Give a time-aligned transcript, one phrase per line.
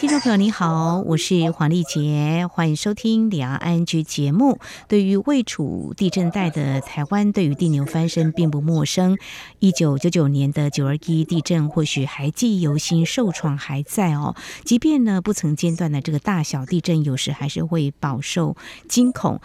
[0.00, 4.58] 听众朋友你好，我是黄丽杰，欢迎收听《两岸安居》节目。
[4.88, 9.18] 对于位处地震带的台湾，对于地牛翻身并不陌生。
[9.58, 14.34] 一九九九年的九二一地震，或许还记忆犹新，受创还在哦。
[14.64, 18.56] 即便呢不曾间断的这个大小地震，有时还是会饱受
[18.88, 19.42] 惊恐。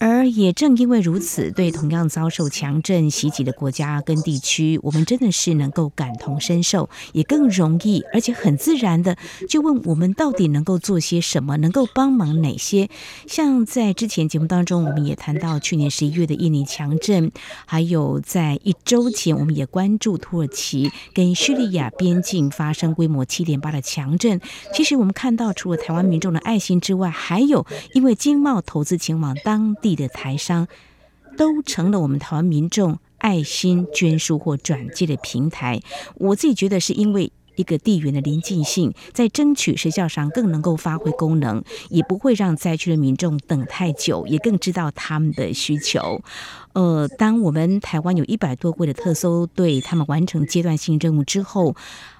[0.00, 9.16] 而也正因为如此，对同样遭受强震袭击的国家跟地区，我们真的是能够感同身受，也更容易，而且很自然的
[9.48, 12.88] 就问我们到底能够做些什么，能够帮忙哪些？
[13.26, 17.32] 像在之前节目当中，我们也谈到去年十一月的印尼强震，
[17.66, 24.40] 还有在一周前，我们也关注土耳其跟叙利亚边境发生规模七点八的强震。
[24.72, 29.87] 其实我们看到，除了台湾民众的爱心之外，还有因为经贸投资前往当地。
[29.88, 30.68] 地的台商
[31.36, 35.80] 都成了我们台湾民众爱心捐书或转寄的平台。
[36.16, 46.22] 我自己觉得是因为一个地缘的临近性，在争取时效上更能够发挥功能，也不会让灾区的民众等太久，也更知道他们的需求。
[46.74, 51.74] 呃，当我们台湾有一百多位的特搜队，他们完成阶段性任务之后。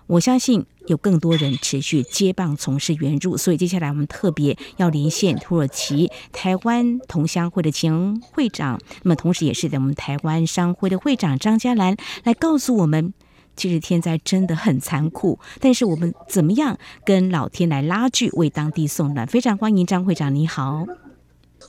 [0.08, 13.12] 我相信有更多人持续接棒从事援助，所以接下来我们特别要连线土耳其台湾同乡会的前会长，那么同时也是在我们台湾商会的会长张嘉兰来告诉我们，
[13.54, 19.26] 其实天灾真的很残酷，但是我们怎么样跟老天来拉锯，为当地送暖？
[19.26, 20.86] 非常欢迎张会长，你好，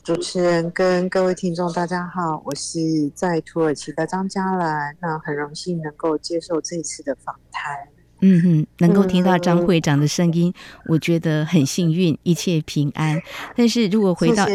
[0.01, 2.79] 主持人跟各位听众大家好，我是
[3.13, 7.98] 在土耳其的张嘉兰，那很荣幸能够接受这次的访谈。
[8.21, 13.21] 嗯哼，能够听到张会长的声音，嗯，我觉得很幸运，一切平安。
[13.55, 14.45] 但是如果回到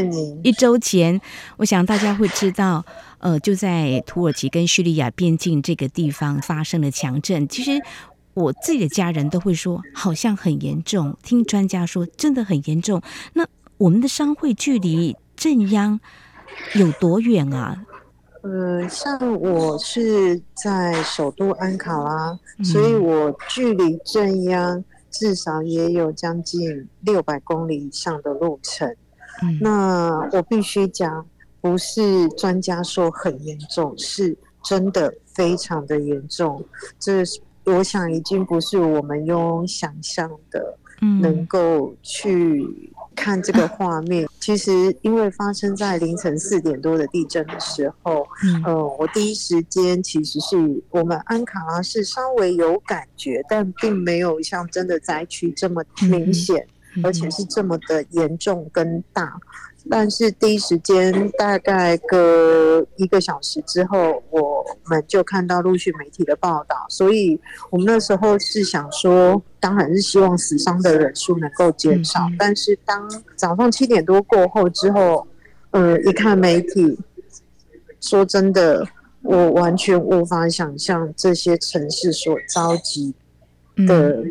[0.42, 1.20] 一周前，
[1.56, 2.84] 我想大家会知道，
[3.18, 7.48] 呃，就在土耳其跟叙利亚边境这个地方发生了强震。
[7.48, 7.80] 其实
[8.34, 11.16] 我自己的家人都会说，好像很严重。
[11.22, 13.00] 听专家说，真的很严重。
[13.32, 13.46] 那
[13.78, 15.98] 我们的商会距离震央
[16.74, 17.84] 有多远啊？
[18.44, 28.86] 呃，像我是在首都安卡拉，嗯，所以我距离震央至少也有将近六百公里以上的路程。
[29.42, 31.26] 嗯，那我必须讲，
[31.62, 36.62] 不是专家说很严重，是真的非常的严重。
[36.98, 37.22] 这
[37.64, 40.76] 我想已经不是我们用想象的
[41.22, 42.92] 能够去。
[43.14, 50.56] 看这个画面，其实因为发生在凌晨四点多的地震的时候，嗯，呃，我第一时间其实是
[50.90, 56.66] 我们安卡拉是稍微有感觉，但并没有像真的灾区这么明显，
[57.02, 59.38] 而且是这么的严重跟大。
[59.90, 67.38] 但是第一时间，大概隔一个小时之后，我们就看到陆续媒体的报道，所以
[67.70, 72.20] 我们那时候是想说，当然是希望死伤的人数能够减少。
[72.38, 75.26] 但是当早上七点多过后之后，
[75.72, 76.98] 呃，一看媒体，
[78.00, 78.86] 说真的，
[79.22, 83.12] 我完全无法想象这些城市所召集
[83.86, 84.24] 的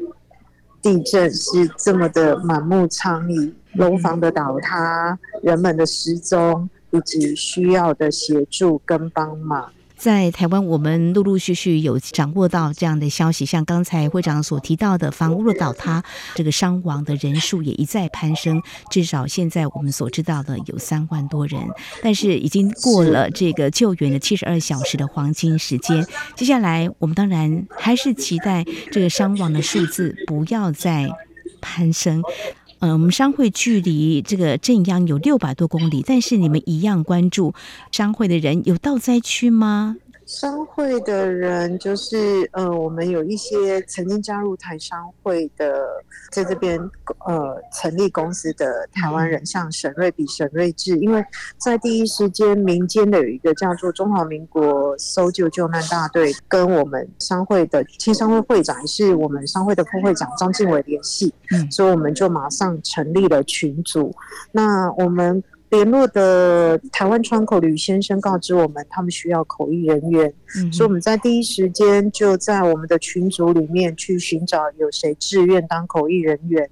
[0.83, 3.51] 地震是这么的满目疮痍。
[3.75, 9.71] 楼房的倒塌，人们的失踪，以及需要的协助跟帮忙。
[10.03, 16.03] 在台湾，我们陆陆续续有掌握到这样的消息，像刚才会长所提到的房屋的倒塌，
[16.35, 21.61] 这个伤亡的人数也一再攀升，至少现在我们所知道的有三万多人。
[22.01, 31.09] 但是已经过了这个救援的七十二小时的黄金时间，接下来我们当然还是期待这个伤亡的数字不要再
[31.61, 32.21] 攀升。
[32.83, 37.53] 嗯，我们商会距离这个镇央有六百多公里，但是你们一样关注
[37.93, 39.95] 商会的人有到灾区吗？
[40.25, 45.85] 商会的人就是，呃，我们有一些曾经加入台商会的，
[46.31, 46.79] 在这边
[47.25, 51.23] 呃成立公司的台湾人，像沈瑞比、沈瑞智，因为
[51.57, 61.33] 在第一时间民间的有一个叫做中华民国搜救救难大队，跟我们商会的青商会会长，也是我们商会的副会长张敬伟联系，
[61.69, 64.13] 所以我们就马上成立了群组。
[64.51, 65.43] 那我们。
[65.73, 76.69] 联络的台湾窗口吕先生告知我们，他们需要口译人员，嗯，所以我们在第一时间就在我们的群组里面去寻找有谁志愿当口译人员，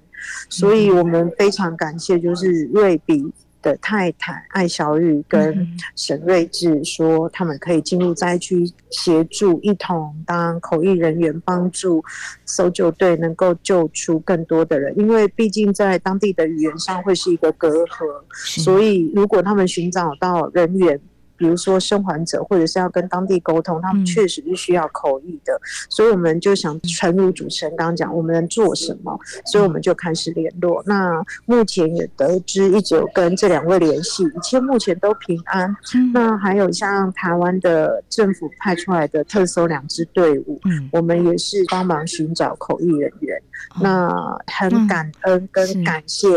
[0.48, 3.32] 所以我们非常感谢，就是瑞比
[3.62, 5.66] 的太太艾小雨跟
[5.96, 12.04] 沈瑞智说，他们可以进入灾区协助，一同当口译人员，帮助
[12.44, 14.92] 搜救队能够救出更多的人。
[14.98, 21.00] 因为毕竟在当地的语言上会是一个隔阂，所以如果他们寻找到人员。
[21.42, 25.60] 比如说生还者，或者是要跟当地沟通，他们确实是需要口译的，嗯、
[25.90, 29.18] 所以我们就想，诚如主持人刚刚讲，我们能做什么？
[29.46, 30.80] 所以我们就开始联络。
[30.86, 35.68] 那目前也得知，一直有跟这两位联系，一切目前都平安。
[35.96, 43.36] 嗯、那还有像台湾的政府派出来的特搜两支队伍，嗯、我们也是帮忙寻找口译人员。
[43.78, 46.28] 嗯、那很感恩跟感谢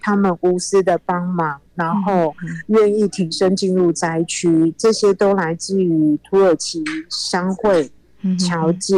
[0.00, 1.60] 他们无私的帮忙。
[1.74, 2.34] 然后
[2.68, 7.90] 愿意挺身进入灾区，这些都来自于土耳其商会
[8.38, 8.94] 侨界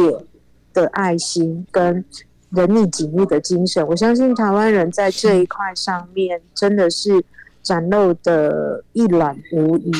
[0.73, 2.03] 的爱心跟
[2.49, 3.87] 人力紧密的精神。
[3.87, 7.23] 我相信台湾人在这一块上面真的是。
[7.67, 9.91] 展露的一览无遗。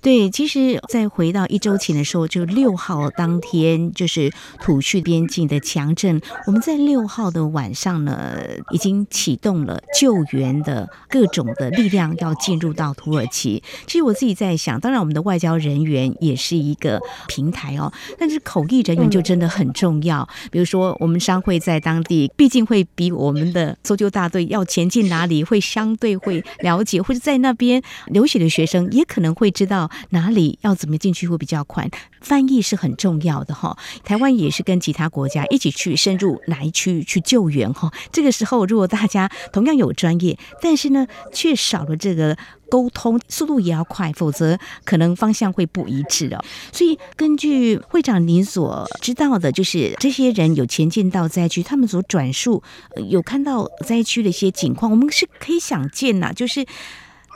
[0.00, 6.20] 对，其实再回到一周前的时候，就六号当天，就是土叙边境的强震。
[6.46, 8.38] 我们在六号的晚上呢，
[8.70, 13.60] 已经启动了救援的各种的力量，要进入到土耳其。
[13.88, 20.20] 其实我自己在想，当然我们的外交人员也是一个平台哦，但是口译人员就真的很重要。
[20.20, 31.88] 嗯、比如说，我们商会在当地，毕竟会比我们的搜救大队要前进哪里，会相对会了解，在那边留学的学生也可能会知道哪里要怎么进去会比较快，
[32.20, 33.76] 翻译是很重要的哈。
[34.04, 37.92] 台湾也是跟其他国家一起去深入来区去救援哈。
[38.12, 42.36] 这个时候如果大家同样有专业，但是呢却少了这个
[42.68, 46.44] 沟通，速度也要快，否则可能方向会不一致哦。
[46.72, 52.62] 所以根据会长您所知道的，就是这些人有前进到灾区，他们所转述
[53.08, 56.66] 有看到灾区的一些情况，我们是可以想见呐，就是。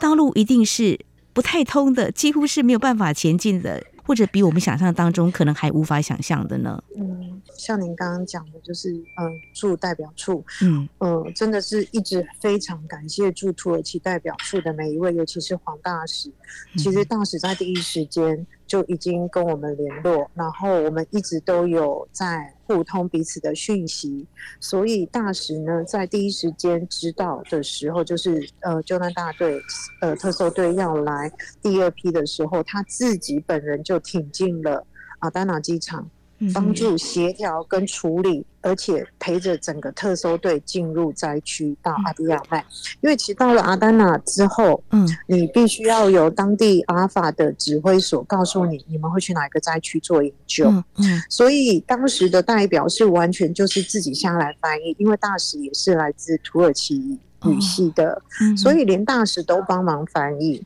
[0.01, 0.99] 道路一定是
[1.31, 6.83] 不太通的，几乎是没有办法前进的，或者比我们想象当中可能还无法想象的呢。
[6.97, 16.31] 嗯，像您刚刚讲的，就是嗯，驻代表处，嗯呃，真的是一直非常感谢驻土耳其代表处的每一位，尤其是黄大使。
[16.77, 22.55] 其实大使在第一时间就已经跟我们联络，然后我们一直都有在。
[22.71, 24.25] 互通彼此的讯息，
[24.61, 29.59] 所以大使呢，在第一时间知道的时候，就是呃，救难大队
[29.99, 31.29] 呃特搜队要来
[31.61, 34.87] 第二批的时候，他自己本人就挺进了
[35.19, 36.09] 阿丹纳机场。
[36.53, 42.65] 帮助协调跟处理，而且陪着整个特搜队进入灾区到阿迪亚麦。
[43.01, 50.69] 因为其实到了阿丹纳之后，嗯，你必须要由当地阿法的指挥所告诉你，你们会去哪一个灾区做营救。
[50.69, 57.19] 嗯，所以当时的代表是完全就是自己下来翻译，因为大使也是来自土耳其。
[57.47, 58.21] 语系的，
[58.55, 60.63] 所以连大使都帮忙翻译。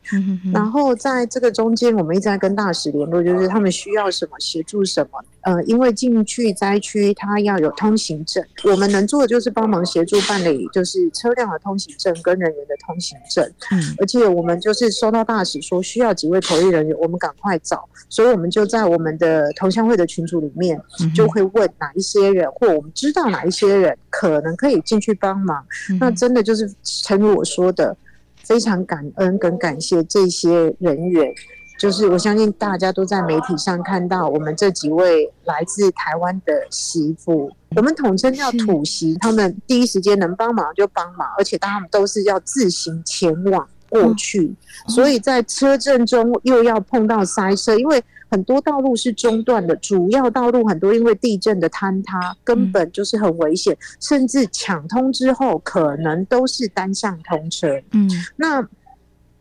[0.54, 5.24] 然后在这个中间，我们一直在跟大使联络，就是他们需要什么协助什么。
[5.45, 13.50] 呃，因为进去灾区，他要有通行证，我们能做的就是帮忙协助办理，就是车辆的通行证跟人员的通行证。
[13.71, 20.81] 嗯，而且我们就是收到大使说需要几位口译人员，我们赶快找，所以我们就在我们的同乡会的群组里面，
[21.15, 25.65] 就会问哪一些人，或我们知道哪一些人可能可以进去帮忙。
[26.00, 26.69] 那真的就是。
[27.03, 27.95] 诚如我说的，
[28.44, 31.31] 非常感恩跟感谢这些人员，
[31.77, 44.53] 就是我相信大家都在媒体上看到我们这几位来自台湾的媳妇，我们统称叫土媳，他们第一时间能帮忙就帮忙，而且他们都是要自行前往过去，
[44.88, 48.03] 所以在车阵中又要碰到塞车，因为。
[48.27, 57.79] 很多道路是中断的，主要道路很多因为地震的坍塌，根本就是很危险，甚至抢通之后可能都是单向通车。
[57.91, 58.67] 嗯，那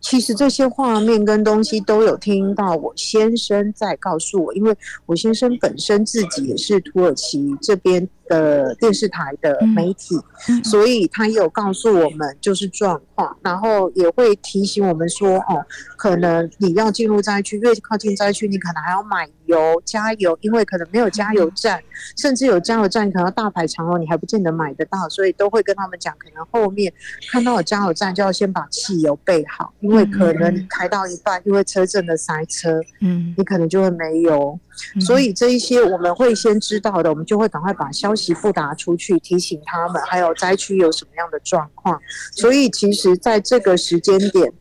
[0.05, 8.07] 其实这些画面跟东西都有听到，我先生在告诉我，因为我先生本身自己也是土耳其这边。
[8.29, 10.17] 的电视台的媒体，
[10.63, 15.65] 所以他有告诉我们就是状况，然后也会提醒我们说，哦，
[15.97, 21.83] 可能你要进入灾区，越靠近灾区，你可能还要买油加油，因为可能没有加油站，
[22.17, 26.93] 甚至有加油站可能要大排长龙，你还不见得买得到，所以都会跟他们讲，可能后面
[27.31, 34.59] 看到有加油站就要先把汽油备好，因为可能你开到一半，因为车阵的塞车，嗯，你可能就会没油，
[35.01, 42.01] 所以这一些我们会先知道的，我们就会赶快把消息不达出去，提醒他们，还有灾区有什么样的状况。
[42.33, 44.53] 所以，其实在这个时间点，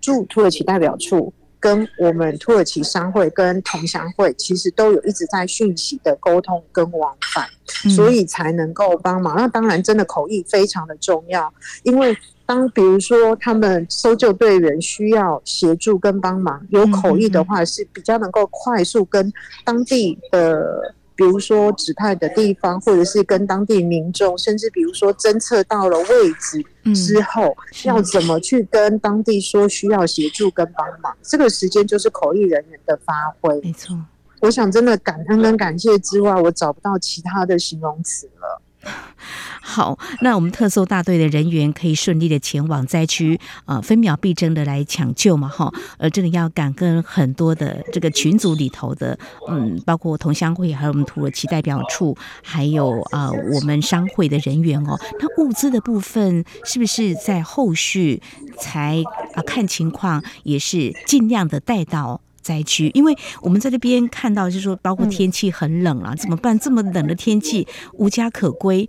[0.00, 7.48] 驻土耳其代表处跟我们土耳其商会跟同乡会，其实都有一直在讯息的沟通跟往返，
[7.90, 9.36] 所以才能够帮忙。
[9.36, 11.52] 那当然，真的口译非常的重要，
[11.84, 19.32] 因为当比如说他们搜救队员需要协助跟帮忙，有口译的话是比较能够快速跟
[19.64, 20.94] 当地的。
[21.14, 26.64] 比如说指派的地方，或者是跟当地民众，甚至比如说侦测到了位置
[26.94, 33.60] 之后，嗯、要怎么去跟当地说需要协助跟帮忙，这个时间就是口译人员的发挥。
[33.60, 33.96] 没错，
[34.40, 38.60] 我想真的感恩跟感谢之外，我找不到其他的形容词了。
[39.64, 49.16] 好，那我们特搜大队的人员可以顺利的前往灾区，呃，分秒必争的来抢救嘛，哈，呃，这个要感恩很多的这个群组里头的，
[49.48, 54.98] 嗯，包括同乡会，还有我们土耳其代表处，还有啊、呃，我们商会的人员哦。
[55.20, 58.20] 那物资的部分是不是在后续
[58.58, 59.02] 才
[59.34, 62.90] 啊、看情况，也是尽量的带到灾区？
[62.92, 66.58] 因为我们在这边看到，就是说，包括天气很冷啊，怎么办？
[66.58, 68.88] 这么冷的天气，无家可归。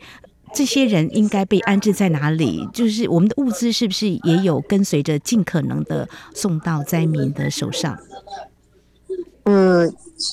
[0.56, 2.68] 这些人应该被安置在哪里？
[2.72, 7.98] 就是我们的物资是不是也有跟随着尽可能的送到灾民的手上？
[9.46, 9.92] 嗯，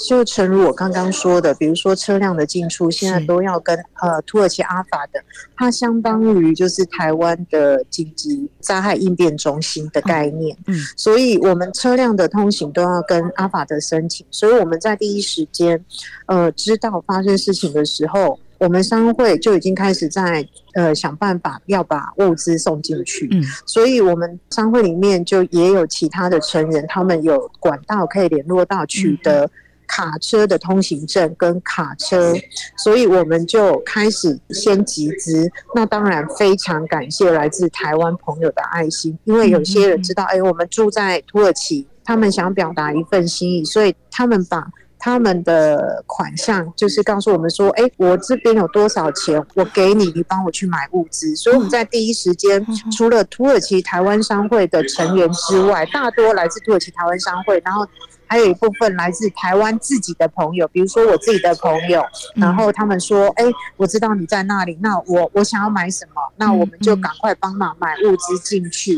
[0.09, 5.23] 就诚如我刚刚说的，比如说车辆的进出，现在都要跟呃土耳其阿法的，
[5.57, 10.57] 它相当于就是台湾的紧急灾害应变中心的概念。
[10.67, 15.85] 嗯，所以我们车辆的通行都要跟阿法的申请，所以我们在第一时间
[16.27, 18.39] 呃知道发生事情的时候。
[18.61, 29.51] 我们商会就已经开始在呃想办法要把物资送进去，嗯，所以我们商会里面就也有其他的成员，他们有管道可以联络到取得
[29.91, 32.33] 卡车的通行证跟卡车，
[32.77, 35.51] 所以我们就开始先集资。
[35.75, 44.65] 那当然非常感谢来自台湾朋友的爱心，因为有些人知道，哎，我们住在土耳其，他们想表达一份心意，所以他们把。
[45.03, 52.63] 他们的款项就是告诉我们说：“哎，我这边有多少钱，我给你，你帮我去买物资。”所以我们在第一时间，
[52.95, 57.87] 除了土耳其台湾商会的成员之外，大多来自土耳其台湾商会，然后
[58.31, 62.01] 还有一部分来自台湾自己的朋友，比如说我自己的朋友，
[62.37, 63.45] 然后他们说：“哎，
[63.77, 68.97] 我知道你在那里，那我我想要买什么，那我们就赶快帮忙买物资进去。”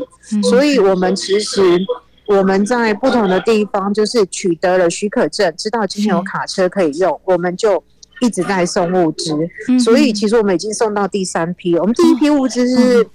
[0.50, 1.80] 所以，我们其实。
[2.24, 7.82] 我们在不同的地方，就是取得了许可证，知道今天有卡车可以用，我们就
[8.20, 9.36] 一直在送物资。
[9.84, 11.82] 所以其实我们已经送到第三批了。
[11.82, 13.06] 我们第一批物资是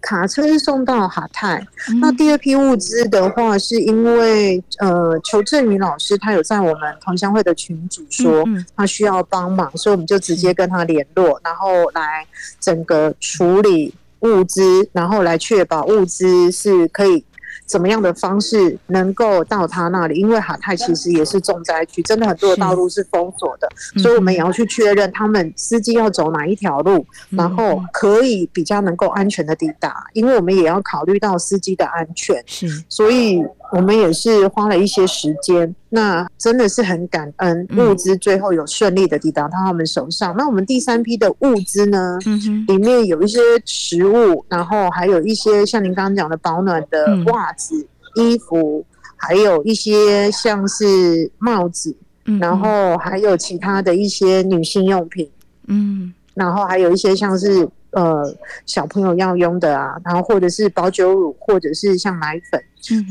[0.00, 1.66] 卡车是送到哈泰，
[2.00, 8.44] 那第二批物资的话，是因为呃裘振宇老师他有在我们同乡会的群组说
[8.76, 12.26] 他需要帮忙，所以我们就直接跟他联络，然后来
[12.58, 17.24] 整个处理物资，然后来确保物资是可以。
[17.66, 20.18] 怎么样的方式能够到他那里？
[20.18, 23.68] 因为哈泰其实也是重灾区，真的很多的道路是封锁的，
[24.00, 30.04] 所以我们也要去确认他们司机要走哪一条路，然后可以比较能够安全的抵达。
[30.12, 33.44] 因为我们也要考虑到司机的安全，是，所以。
[33.72, 40.34] 我们也是花了一些时间，那真的是很感恩，物资最后有顺利的抵达到他们手上。
[40.36, 42.18] 那我们第三批的物资呢，
[42.66, 47.86] 里面有一些食物，然后还有一些像您刚刚讲的保暖的袜子、
[48.16, 48.84] 衣服，
[49.16, 51.94] 还有一些像是帽子，
[52.40, 55.30] 然后还有其他的一些女性用品，
[55.68, 58.34] 嗯，然后还有一些像是呃
[58.66, 62.60] 小朋友要用的啊，然后或者是保酒乳，或者是像奶粉，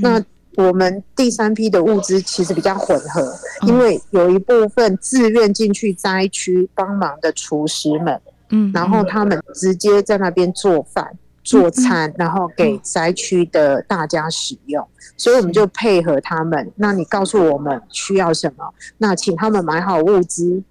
[0.02, 0.22] 那。
[0.60, 3.34] 我们第三批的物资其实比较混合，
[3.66, 14.86] 因为有一部分自愿进去灾区帮忙的厨师们，嗯，然后他们直接在那边做饭、做餐，然后给灾区的大家使用，
[15.16, 16.70] 所以我们就配合他们。
[16.76, 20.62] 那你告诉我们需要什么，那请他们买好物资，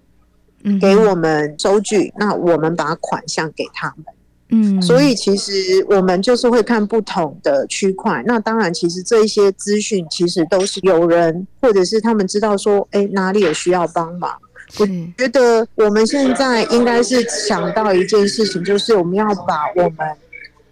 [0.79, 4.05] 给我们收据，那我们把款项给他们。
[4.51, 5.51] 嗯，所以其实
[5.87, 8.23] 我们就是会看不同的区块。
[8.25, 14.31] 那当然，其实这一些资讯其实都是有人或者是他们知道说，哎，哪里有需要帮忙。
[14.79, 14.85] 我
[15.17, 19.97] 觉得我们现在应该是想到一件事情，就是我们要把我们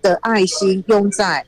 [0.01, 1.45] 的爱心用在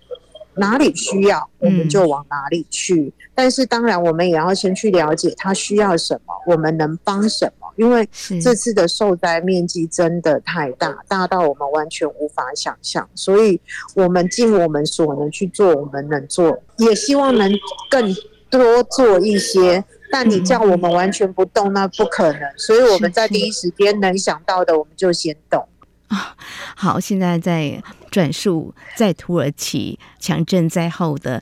[0.55, 3.12] 哪里需要，我们就往哪里去。
[3.33, 7.58] 但是当然，我们也要先去了解他需要什么，我们能帮什么。
[7.79, 8.05] 因为
[8.43, 13.57] 这次的受灾面积真的太大，大到我们完全无法想象，所以
[13.95, 17.50] 我们尽我们所能去做我们能做，也希望能
[17.89, 18.13] 更
[18.50, 19.81] 多做一些。
[20.12, 22.41] 但你叫我们完全不动，那不可能。
[22.57, 25.65] 所以我们在第一时间能想到的，我们就先动。
[26.09, 26.36] 啊，
[26.75, 27.81] 好，现在在
[28.12, 31.41] 转述在土耳其强震灾后的。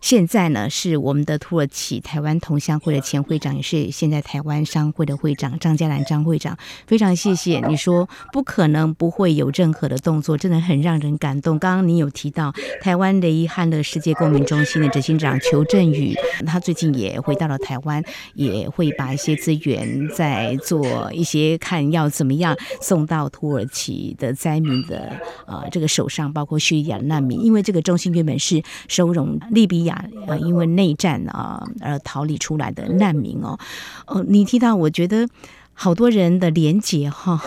[0.00, 11.58] 现在呢，是我们的土耳其台湾同乡会的前会长，也是现在台湾商会的会长张嘉兰张会长，非常谢谢你说不可能不会有任何的动作，真的很让人感动。
[11.58, 16.14] 刚刚你有提到台湾的遗憾的世界公民中心的执行长裘振宇，
[16.46, 18.02] 他最近也回到了台湾，
[18.34, 25.12] 也会把一些资源在做一些看要怎么样送到土耳其的灾民的
[25.46, 29.89] 呃这个手上，包括叙利亚难民，因为这个中心原本是收容利比亚。
[29.90, 33.58] 啊，因为内战啊而逃离出来的难民哦，
[34.06, 35.28] 哦，你提到，我觉得
[35.72, 37.40] 好多人的连结哈，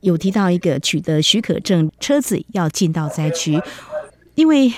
[0.00, 3.60] 有提到一个取得许可证，车子要进到灾区，
[4.34, 4.72] 因为。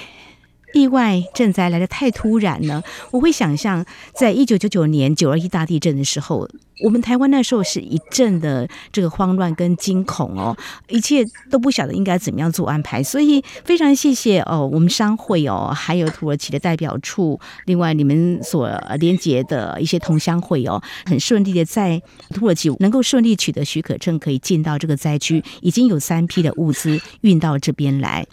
[0.75, 6.49] 意外震灾来的太突然了，我会想象，在一九九九年九二一大地震的时候，
[6.85, 10.55] 我们台湾那时候是一阵的这个慌乱跟惊恐哦，
[10.89, 18.69] 一切都不晓得应该怎么样做安排，所以非常谢谢哦，我们商会哦，还有土耳其的代表处，另外你们所
[18.99, 22.03] 连接的一些同乡会哦，很顺利的在
[22.35, 28.27] 土耳其能够顺利取得许可证，可以进到这个灾区，已经有三批的物资运到这边来。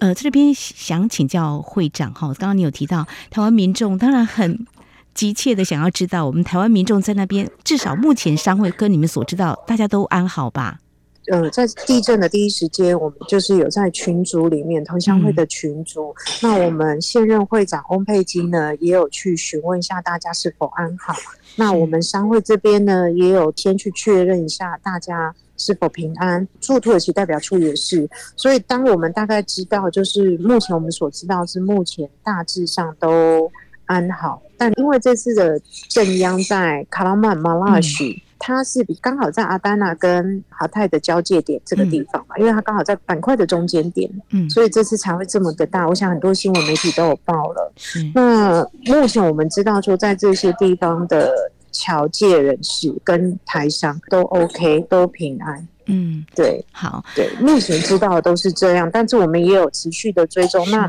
[0.00, 4.66] 呃，这边想请教会长哈，刚刚你有提到台湾民众当然很
[5.14, 10.78] 急切的想要知道，我们台湾民众在那边至少目前商会跟你们所知道，大家都安好吧？
[11.26, 21.14] 呃，在地震的第一时间，我们就是有在群组里面同乡会的群组，嗯、那我们现任会长翁佩金呢，也有去询问一下大家是否安好。
[21.56, 25.34] 那我们商会这边呢，也有先去确认一下大家。
[25.60, 26.48] 是否平安？
[26.58, 33.50] 驻土耳其代表处也是，所以当我们大概知道，就是目前我们所知道是目前大致上都
[33.84, 45.86] 安好，但因为这次的镇央在卡拉曼马拉许，嗯、它是比刚好在阿丹纳跟哈泰的交界点这个地方嘛，嗯、因为它刚好在板块的中间点，嗯，所以这次才会这么的大。
[45.86, 47.72] 我想很多新闻媒体都有报了。
[47.96, 51.30] 嗯、那目前我们知道说，在这些地方的。
[51.72, 55.68] 侨界人士跟台商都 OK，都平安。
[55.86, 60.64] 嗯，对，好，对，目前知道的都是这样，但是我们也有持续的追踪。
[60.70, 60.88] 那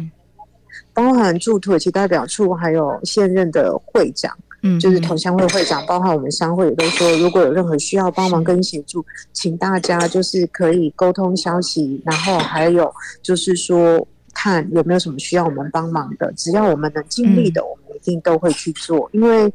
[0.93, 19.51] 包含驻土耳其代表处，还有现任的会长，嗯，就是同乡会会长，包含我们商会也都说，如果有任何需要帮忙跟协助，请大家就是可以沟通消息，然后还有就是说看有没有什么需要我们帮忙的，只要我们能尽力的，嗯、我们一定都会去做，因为。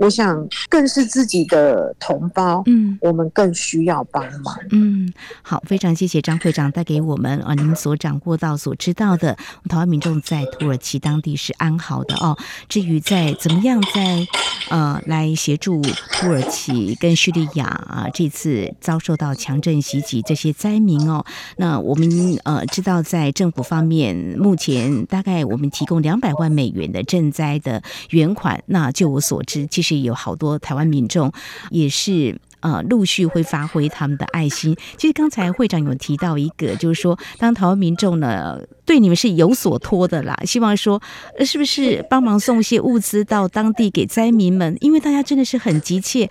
[0.00, 9.36] 我想更是自己的同胞，嗯，我们更需要帮忙，嗯，好，非常谢谢张会长带给我们啊，您所掌握到、所知道的，
[9.68, 12.34] 台湾民众在土耳其当地是安好的哦。
[12.66, 14.26] 至于在怎么样在
[14.70, 21.22] 呃来协助土耳其跟叙利亚啊这次遭受到强震袭击这些灾民哦，
[21.58, 22.08] 那我们
[22.44, 29.89] 呃知道在政府方面，目前大概我们提供两百万美元的赈灾的援款，那就我所知，其实。
[29.96, 31.32] 实有好多台湾民众
[31.70, 34.76] 也是呃陆续会发挥他们的爱心。
[34.96, 41.00] 其实刚才会长有提到一个，就是说当台湾民众呢对你们是有所托的啦，希望说
[41.44, 46.30] 是不是帮忙送些物资到当地给灾民们，因为大家真的是很急切。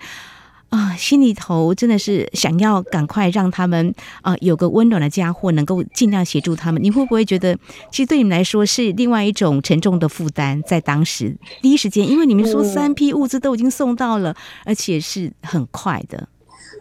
[0.70, 6.80] 啊，心里头真的是想要赶快让他们啊有个温暖的家，或能够尽量协助他们。
[6.82, 7.56] 你会不会觉得，
[7.90, 10.62] 其实对你们来说是另外一种沉重的负担？
[10.62, 16.28] 在当时第一时间，因为你们说三批物资都已经送到了，而且是很快的。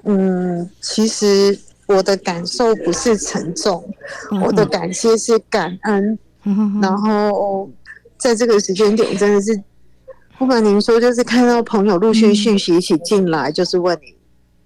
[0.04, 3.84] 嗯，其实我的感受不是沉重，
[4.46, 6.20] 我的感谢是感恩。
[6.44, 7.70] 嗯、然后
[8.18, 9.60] 在这个时间点，真的是。
[10.40, 14.00] 不瞒您说，就是看到朋友陆续讯息一起进来，就是问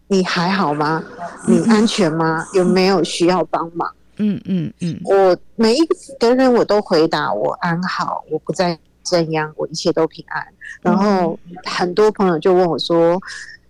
[0.08, 1.04] 你，你还好吗？
[1.48, 2.46] 你安全吗？
[2.54, 3.92] 有没有需要帮忙？
[4.18, 5.80] 嗯嗯嗯，我每一
[6.20, 10.46] 个人我都回答我安好，我不在震央，我一切都平安。
[10.80, 13.20] 然后很多朋友就问我说，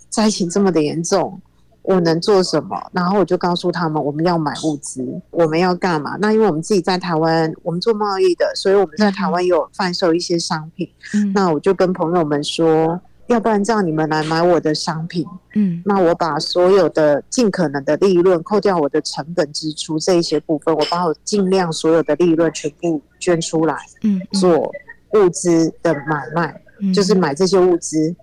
[0.10, 1.40] 灾情这么的严重。
[1.84, 2.82] 我能做什么？
[2.94, 6.16] 然后我就告诉他们，我们要买物资，我们要干嘛？
[6.20, 10.90] 那因为我们自己在台湾，我们做贸易的，所以我们在台湾有贩售一些商品。
[11.14, 15.26] 嗯，那我就跟朋友们说，要不然这样你们来买我的商品。
[15.56, 23.76] 嗯，那我把所有的尽可能的利润扣掉我的成本支出这一些部分，我把我尽量所有的利润全部捐出来。
[24.04, 24.72] 嗯，做
[25.16, 28.16] 物资的买卖，嗯，就是买这些物资。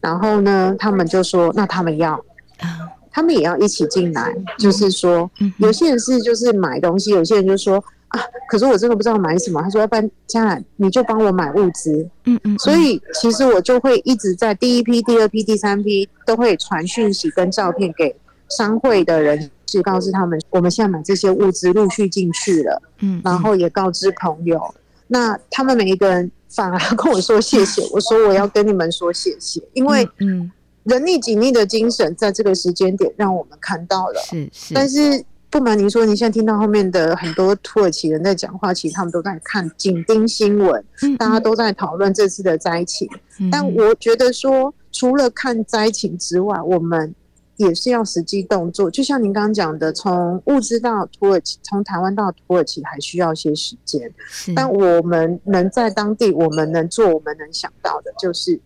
[0.00, 2.24] 然后呢，他们就说，那他们要。
[3.12, 9.60] 他们也要一起进来，就是说，有些人是就是买东西，有些人就说啊，可是我真的不知道买什么。
[9.62, 12.08] 他说，要不然将来你就帮我买物资。
[12.24, 12.58] 嗯嗯。
[12.58, 18.14] 所以其实我就会一直在第一批、第二批、第三批都会传讯息跟照片给
[18.50, 22.82] 商会的人，去告诉他们我们现在买这些物资陆续进去了。
[23.00, 23.20] 嗯。
[23.24, 24.74] 然后也告知朋友，
[25.08, 27.82] 那他们每一个人反而跟我说谢谢。
[27.92, 30.50] 我说我要跟你们说谢谢，因为嗯，
[30.84, 34.20] 人力紧密的精神在这个时间点让我们看到了。
[34.24, 35.24] 是是，但是。
[35.52, 40.82] 不瞒您说，您现在听到后面的很多土耳其人在讲话，其实他们都在看紧盯新闻，
[41.18, 43.06] 大家都在讨论这次的灾情。
[43.50, 47.14] 但我觉得说，除了看灾情之外，我们
[47.58, 48.90] 也是要实际动作。
[48.90, 54.10] 就像您刚刚讲的，从物资到土耳其，从台湾到土耳其还需要些时间。
[54.56, 58.58] 但我们能在当地，我们能做，我们能想到的就是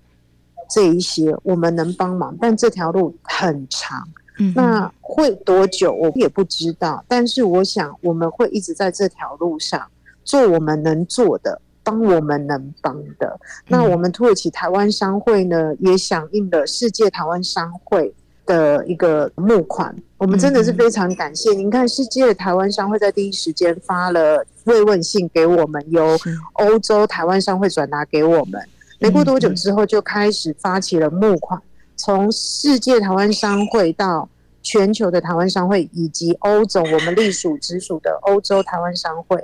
[0.68, 2.36] 这一些，我们能帮忙。
[2.40, 4.06] 但这条路很长。
[4.54, 7.02] 那会多久，我也不知道。
[7.08, 9.80] 但是我想，我们会一直在这条路上
[10.24, 13.40] 做我们能做的，帮我们能帮的。
[13.66, 19.96] 那我们土耳其台湾商会呢，也响应了世界台湾商会的一个募款。
[20.18, 21.54] 我们真的是非常感谢。
[21.54, 26.14] 您看，世界台湾商会在第一时间发了慰问信给我们，由
[26.54, 28.60] 欧洲台湾商会转达给我们。
[28.98, 31.60] 没过多久之后，就开始发起了募款。
[31.96, 34.28] 从世界台湾商会到
[34.62, 39.42] 全球的台湾商会，以及欧总，我们隶属直属的欧洲台湾商会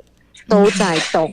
[0.49, 1.33] 都在动，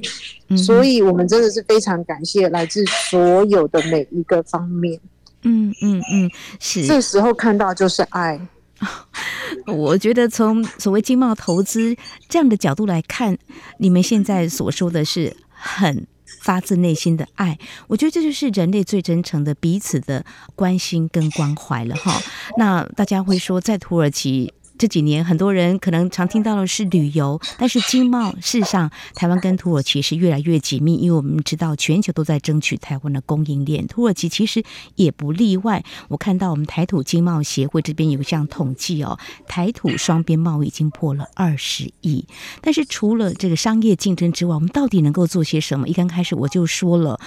[0.58, 5.00] 所以我们真的是非常感谢来自所有的每一个方面。
[5.44, 6.86] 嗯嗯嗯，是。
[6.86, 8.40] 这时候看到就是爱。
[9.68, 11.96] 我觉得从所谓经贸投资
[12.30, 13.38] 这样的角度来看，
[13.78, 16.08] 你们现在所说的是很。
[16.50, 22.20] 发自内心的爱，我觉得这就是人类最真诚的彼此的关心跟关怀了哈。
[22.58, 24.52] 那大家会说，在土耳其。
[24.80, 34.64] 这几年，很多人可能常听到的是旅游，但是经贸事实上，台湾跟土耳其是越来越紧密，因为我们知道全球都在争取台湾的供应链，土耳其其实
[34.96, 35.84] 也不例外。
[36.08, 42.26] 我看到我们台土经贸协会这边有一项统计哦，台土双边贸易已经破了二十亿。
[42.62, 45.90] 但是除了这个商业竞争之外，我们到底能够做些什么？
[45.90, 47.20] 一刚开始我就说了，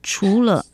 [0.00, 0.64] 除了。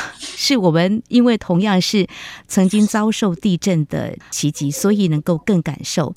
[0.18, 2.06] 是我们因为同样是
[2.48, 6.14] 曾经遭受地震的袭击，所以能够更感受，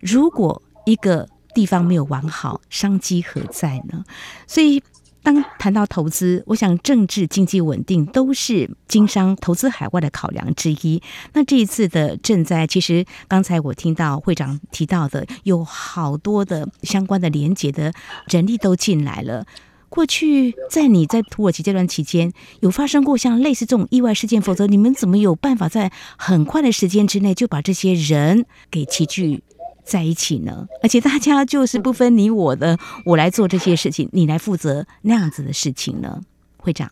[0.00, 4.04] 如果一个地方没有完好，商机何在呢？
[4.46, 4.82] 所以
[5.22, 11.02] 当谈到投资，我想政治、经济稳定都是经商投资海外的考量之一。
[11.34, 17.92] 那这一次的赈灾，其实刚才我听到会长提到的，有好多的相关的连结的
[18.28, 19.44] 人力都进来了。
[19.88, 29.42] 过去在你在土耳其这段期间，有发生过像类似这种意外事件，否则你们怎么有办法在很快的时间之内就把这些人给齐聚
[29.84, 30.66] 在一起呢？
[30.82, 36.20] 而且大家就是不分你我的，我来做这些事情，你来负责那样子的事情呢？
[36.58, 36.90] 会长，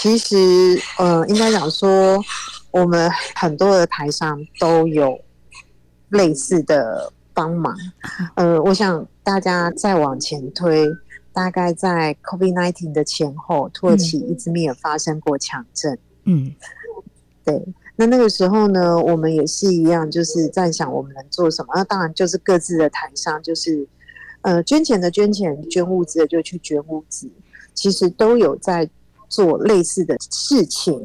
[0.00, 2.22] 其实呃，应该讲说，
[2.70, 5.18] 我们很多的台商都有
[6.10, 7.74] 类似的帮忙。
[8.36, 10.88] 呃，我想大家再往前推。
[11.38, 15.96] 大概在 COVID-19 的前后，土耳其伊兹密尔发生过强震。
[16.24, 16.52] 嗯，
[17.44, 17.64] 对。
[17.94, 21.68] 那那个时候呢，我们也是一样，就是在想我们能做什么。
[21.76, 23.86] 那当然就是各自的台商，就是
[24.40, 27.30] 呃捐钱的捐钱，捐物资的就去捐物资。
[27.72, 28.90] 其实都有在
[29.28, 31.00] 做类似的事情。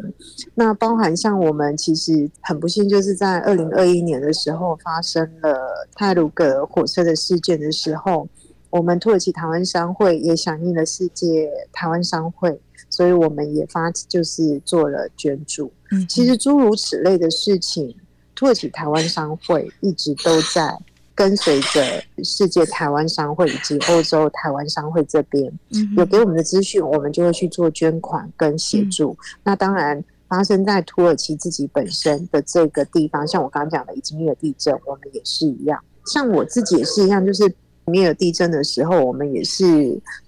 [0.55, 8.27] 那包含像我们其实很不幸，就是在二零二一年的时候发生了泰鲁格火车的事件的时候。
[8.73, 12.59] 我们土耳其台湾商会也响应了世界台湾商会，
[12.89, 15.71] 所以我们也发就是做了捐助。
[15.91, 17.95] 嗯，其实诸如此类的事情，
[18.33, 20.75] 土耳其台湾商会一直都在
[21.13, 25.53] 跟随着世界台湾商会以及欧洲台湾商会这边
[25.95, 29.15] 有给我们的资讯，我们就会去做捐款跟协助。
[29.43, 35.79] 那当然发生在土耳其自己本身的这个地方，像我刚刚讲的伊兹密尔地震，我们也是一样。
[36.07, 37.55] 像我自己也是一样，就是。
[37.85, 39.65] 没有地震的时候，我们也是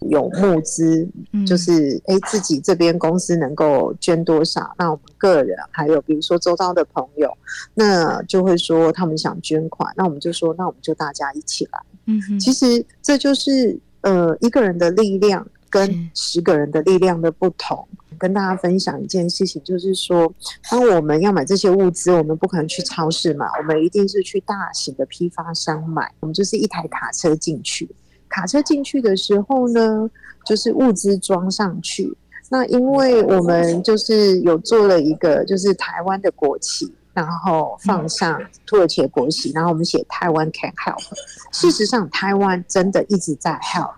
[0.10, 1.08] 有募资，
[1.48, 7.30] 就是哎，自己这边公司能够捐多少，那我们个人还有比如说周遭的朋友，
[7.74, 11.80] 那就会说他们想捐款，那我们就说，那我们就大家一起来。
[12.06, 17.86] 嗯，其实这就是呃一个人的力量跟十个人的力量的不同。
[18.18, 20.34] 跟大家分享一件事情，就是说，
[20.72, 26.10] 当我们要买这些物资，我们不可能去超市买，我们一定是去大型的批发商买。
[26.22, 27.94] 我们就是一台卡车进去，
[28.30, 30.10] 卡车进去的时候呢，
[30.46, 32.16] 就是物资装上去。
[32.50, 41.04] 那因为我们就是有做了一个，就是台湾的国旗，然后放上土耳其的国旗，然后我们写台湾 can help。
[41.52, 43.92] 事实上，台湾真的一直在 help。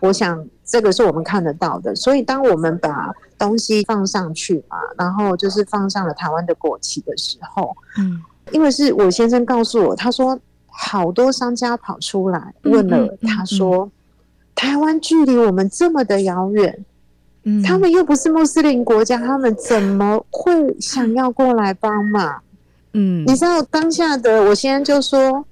[0.00, 0.48] 我想。
[0.64, 13.90] 这个是我们看得到的，所以当我们把东西放上去嘛，然后就是放上了台湾的国旗的时候，嗯，因为是我先生告诉我，他说好多商家跑出来问了，他说
[14.54, 16.84] 台湾距离我们这么的遥远，
[17.42, 22.40] 嗯，他们又不是穆斯林国家，他们怎么会想要过来帮忙？
[22.94, 25.44] 嗯，你知道当下的我先生就说，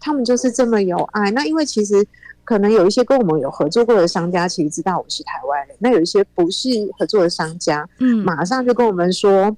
[0.00, 1.30] 他们就是这么有爱。
[1.30, 2.06] 那因为其实
[2.48, 5.76] 可能有一些跟我们有合作过的商家，其实知道我是台湾人。
[5.78, 9.54] 那有一些不是合作的商家，嗯，马上就跟我们说，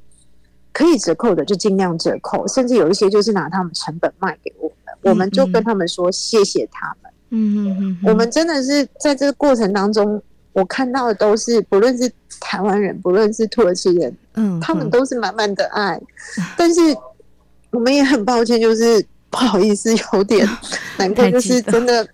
[0.73, 4.75] 可以折扣的就尽量折扣，甚至有一些就是拿他们成本卖给我们。
[5.03, 7.13] 我们就跟他们说谢谢他们。
[7.29, 10.21] 嗯嗯嗯，我们真的是在这个过程当中，
[10.53, 16.01] 我看到的都是不论是台湾人，不论是土耳其人，嗯，他们都是满满的爱，
[16.57, 16.81] 但是。
[17.73, 19.01] 我们也很抱歉，就是
[19.31, 20.45] 不好意思，有点
[20.99, 22.05] 难过，就是真的，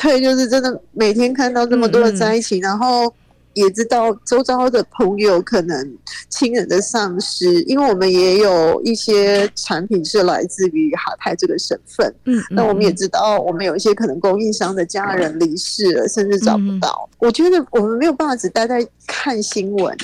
[0.00, 3.12] 对，就是真的，每天看到这么多的在一起，嗯嗯，然后
[3.54, 17.08] 也知道周遭的朋友可能亲人的丧失，因为我们也有一些产品是来自于哈泰这个省份，嗯，嗯，那我们也知道，我们有一些可能供应商的家人离世了，甚至找不到。
[17.18, 19.96] 我觉得我们没有办法只待在看新闻。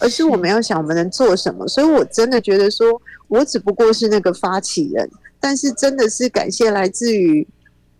[0.00, 7.46] 而是我们要想我们能做什么，所以我真的觉得说，我只不过是那个发起人，但是真的是感谢来自于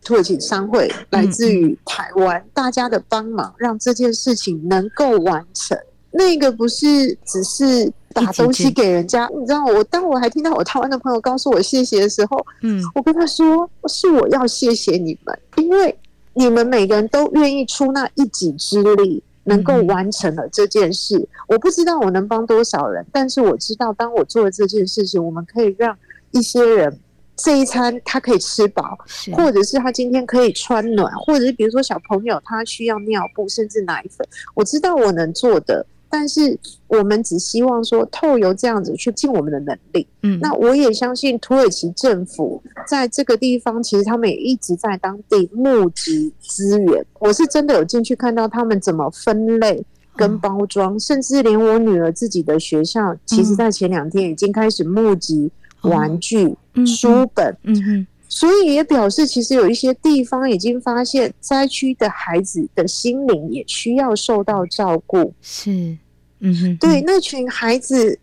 [0.04, 5.76] 土耳其商会，来自于台湾大家的帮忙，让这件事情能够完成。
[6.12, 15.98] 那个不是只是打东西给人家，你知道，我当我还听到我台湾的朋友告诉我谢谢的时候，嗯，我跟他说，是我要谢谢你们，因为
[16.34, 19.22] 你们每个人都愿意出那一己之力。
[19.46, 25.94] 能够完成了这件事，嗯，我不知道我能帮多少人，但是我知道，当我做了这件事情，我们可以让
[26.30, 26.98] 一些人
[27.36, 28.98] 这一餐他可以吃饱，
[29.32, 35.86] 或者是他今天可以穿暖，或者是比如说小朋友他需要尿布，甚至奶粉，我知道我能做的。
[36.10, 40.06] 但是我们只希望说，透由这样子去尽我们的能力。
[40.22, 47.04] 嗯，那我也相信土耳其政府在这个地方，其实他们也一直在当地募集资源。
[47.18, 55.50] 我是真的有进去看到他们怎么分类跟包装，甚至连我女儿自己的学校，其实在前两天已经开始募集
[55.82, 56.54] 玩具、
[56.86, 57.56] 书本。
[57.62, 65.32] 嗯嗯，所以也表示，其实有一些地方已经发现灾区的孩子的心灵也需要受到照顾。
[65.42, 65.96] 是。
[66.40, 68.18] 嗯哼，对，那群孩子，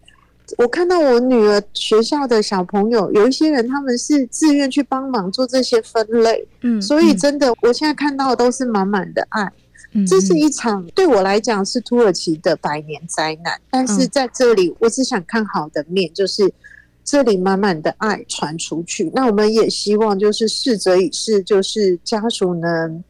[0.60, 9.52] 我看到我女儿学校的小朋友，有一些人他们是自愿去帮忙做这些分类，嗯，所以真的，我现在看到的都是满满的爱，
[9.94, 16.44] 嗯，这是一场对我来讲是土耳其的百年灾难，但是在这里，我只想看好的面，就是
[17.04, 19.12] 这里满满的爱传出去。
[19.14, 23.04] 那我们也希望就是逝者已逝，就是家属能。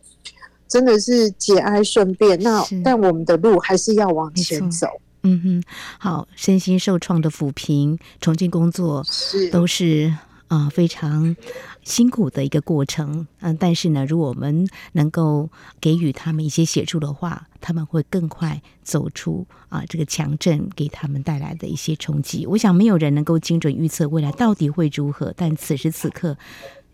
[0.67, 4.87] 真的是节哀顺变，那但我们的路还是要往前走。
[5.23, 5.63] 嗯哼，
[5.99, 10.15] 好，身心受创的抚平、重新工作是都是
[10.51, 11.33] 啊、非常
[11.81, 13.25] 辛苦的一个过程。
[13.39, 22.45] 嗯，但是呢，如果我们能够给予他们一些协助的话，他们会更快走出啊、这个强震给他们带来的一些冲击。
[22.45, 26.37] 我想没有人能够精准预测未来到底会如何，但此时此刻。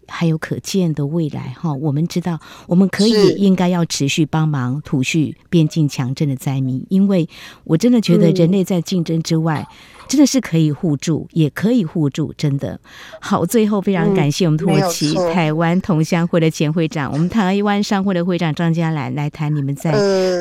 [0.08, 7.28] 还有可见的未来哈，我们知道我们可以应该要持续帮忙土叙边境强震的灾民，因为
[7.64, 9.68] 我真的觉得人类在竞争之外，
[10.08, 12.80] 真的是可以互助，也可以互助，真的
[13.20, 13.46] 好。
[13.46, 19.92] 最后非常感谢我们土耳其台湾同乡会的前会长，我们台湾商会的会长张嘉兰来谈你们在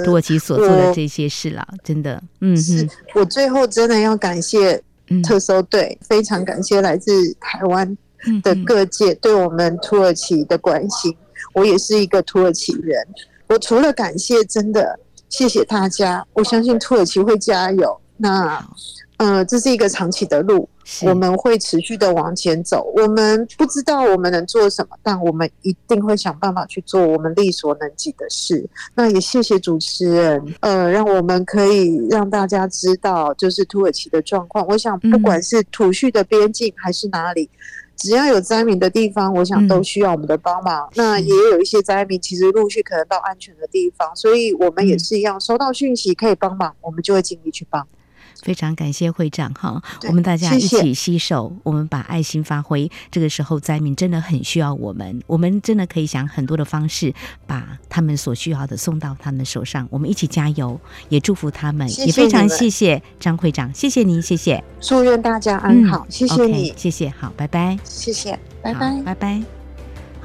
[0.04, 4.82] 土耳其所做的这些事了，真的，嗯，哼我最后真的要感谢
[5.22, 7.96] 特搜队，非常感谢来自台湾。
[8.42, 11.16] 的各界对我们土耳其的关心，
[11.54, 13.06] 我也是一个土耳其人。
[13.48, 16.26] 我除了感谢，真的谢谢大家。
[16.32, 18.00] 我相信土耳其会加油。
[18.16, 18.66] 那，
[19.18, 20.68] 呃，这是一个长期的路，
[21.02, 22.90] 我们会持续的往前走。
[22.96, 28.66] 我们不知道我们能做什么，但我们一定会想办法去做我们力所能及的事。
[28.94, 34.66] 那也谢谢主持人，呃，让我们可以让大家知道，就是土耳其的状况。
[34.66, 37.48] 我想，不管是土叙的边境还是哪里。
[37.96, 40.86] 只要有灾民的地方，我想都需要我们的帮忙。
[40.88, 47.86] 嗯、那也有一些灾民，其实陆续可能到安全的地方，所以我们也是一样，收到讯息可以帮忙，我们就会尽力去帮。
[48.46, 52.88] 非常感谢会长哈，我们大家一起携手，我们把爱心发挥。
[53.10, 57.12] 这个时候灾民真的很需要我们，我们真的可以想很多的方式，
[57.44, 59.88] 把他们所需要的送到他们手上。
[59.90, 69.65] 我们一起加油，也祝福他们，谢谢也非常谢谢张会长，谢谢您，谢谢，祝愿大家安好，嗯、谢谢你，okay, 谢谢，好，拜拜，谢谢，拜拜，拜拜。